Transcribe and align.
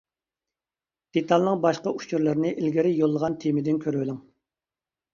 دېتالنىڭ 1.17 1.61
باشقا 1.67 1.95
ئۇچۇرلىرىنى 1.99 2.57
ئىلگىرى 2.57 2.97
يوللىغان 2.97 3.39
تېمىدىن 3.47 3.81
كۆرۈۋېلىڭ. 3.89 4.23